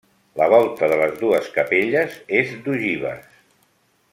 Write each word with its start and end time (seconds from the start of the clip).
La 0.39 0.45
volta 0.53 0.87
de 0.91 0.95
les 1.01 1.13
dues 1.19 1.51
capelles 1.57 2.15
és 2.41 2.57
d'ogives. 2.65 3.41